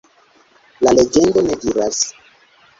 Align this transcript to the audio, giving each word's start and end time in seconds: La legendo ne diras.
La 0.85 0.95
legendo 1.01 1.45
ne 1.51 1.61
diras. 1.67 2.03